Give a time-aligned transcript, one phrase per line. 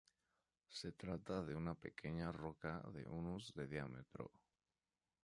[0.69, 4.31] Se trata de una pequeña roca de unos de diámetro.